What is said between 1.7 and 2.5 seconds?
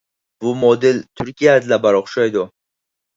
بار ئوخشايدۇ.